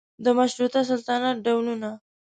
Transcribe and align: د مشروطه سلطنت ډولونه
د 0.23 0.25
مشروطه 0.37 0.81
سلطنت 0.89 1.37
ډولونه 1.45 1.89